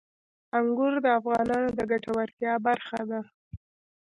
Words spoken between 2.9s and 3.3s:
ده.